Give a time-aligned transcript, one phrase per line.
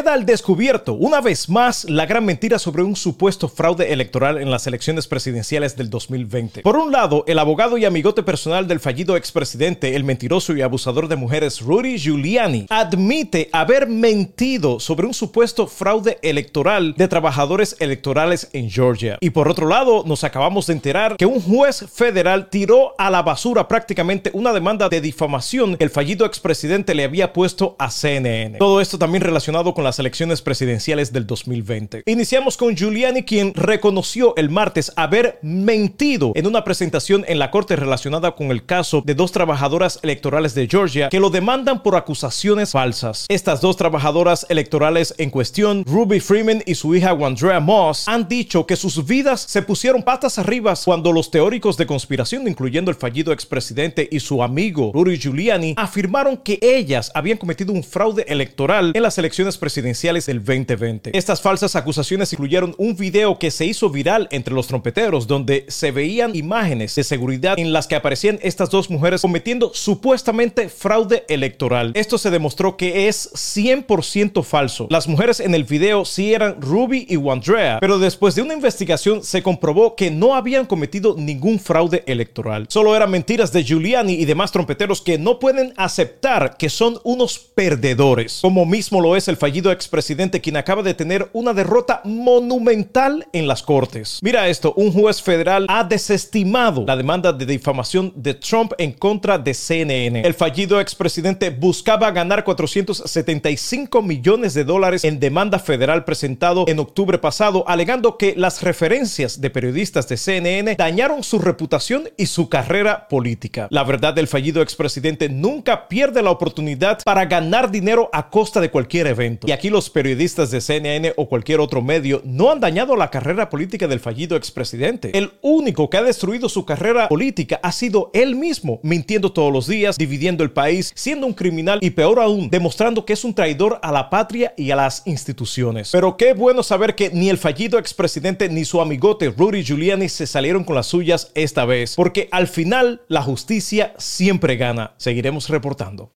[0.00, 4.50] queda al descubierto una vez más la gran mentira sobre un supuesto fraude electoral en
[4.50, 6.62] las elecciones presidenciales del 2020.
[6.62, 11.06] Por un lado, el abogado y amigote personal del fallido expresidente, el mentiroso y abusador
[11.06, 18.48] de mujeres Rudy Giuliani, admite haber mentido sobre un supuesto fraude electoral de trabajadores electorales
[18.54, 19.18] en Georgia.
[19.20, 23.20] Y por otro lado, nos acabamos de enterar que un juez federal tiró a la
[23.20, 28.56] basura prácticamente una demanda de difamación que el fallido expresidente le había puesto a CNN.
[28.56, 32.04] Todo esto también relacionado con las elecciones presidenciales del 2020.
[32.06, 37.74] Iniciamos con Giuliani, quien reconoció el martes haber mentido en una presentación en la corte
[37.74, 42.70] relacionada con el caso de dos trabajadoras electorales de Georgia que lo demandan por acusaciones
[42.70, 43.26] falsas.
[43.28, 48.66] Estas dos trabajadoras electorales en cuestión, Ruby Freeman y su hija Wandrea Moss, han dicho
[48.66, 53.32] que sus vidas se pusieron patas arriba cuando los teóricos de conspiración, incluyendo el fallido
[53.32, 59.02] expresidente y su amigo Rudy Giuliani, afirmaron que ellas habían cometido un fraude electoral en
[59.02, 61.16] las elecciones presidenciales del 2020.
[61.16, 65.90] Estas falsas acusaciones incluyeron un video que se hizo viral entre los trompeteros donde se
[65.90, 71.92] veían imágenes de seguridad en las que aparecían estas dos mujeres cometiendo supuestamente fraude electoral.
[71.94, 74.86] Esto se demostró que es 100% falso.
[74.90, 79.22] Las mujeres en el video sí eran Ruby y Wandrea, pero después de una investigación
[79.22, 82.66] se comprobó que no habían cometido ningún fraude electoral.
[82.68, 87.38] Solo eran mentiras de Giuliani y demás trompeteros que no pueden aceptar que son unos
[87.38, 93.26] perdedores, como mismo lo es el fallido expresidente quien acaba de tener una derrota monumental
[93.34, 94.18] en las cortes.
[94.22, 99.36] Mira esto, un juez federal ha desestimado la demanda de difamación de Trump en contra
[99.36, 100.22] de CNN.
[100.22, 107.18] El fallido expresidente buscaba ganar 475 millones de dólares en demanda federal presentado en octubre
[107.18, 113.08] pasado, alegando que las referencias de periodistas de CNN dañaron su reputación y su carrera
[113.08, 113.68] política.
[113.70, 118.70] La verdad del fallido expresidente nunca pierde la oportunidad para ganar dinero a costa de
[118.70, 119.49] cualquier evento.
[119.50, 123.50] Y aquí los periodistas de CNN o cualquier otro medio no han dañado la carrera
[123.50, 125.10] política del fallido expresidente.
[125.18, 129.66] El único que ha destruido su carrera política ha sido él mismo, mintiendo todos los
[129.66, 133.80] días, dividiendo el país, siendo un criminal y peor aún, demostrando que es un traidor
[133.82, 135.90] a la patria y a las instituciones.
[135.90, 140.28] Pero qué bueno saber que ni el fallido expresidente ni su amigote Rudy Giuliani se
[140.28, 144.94] salieron con las suyas esta vez, porque al final la justicia siempre gana.
[144.96, 146.08] Seguiremos reportando.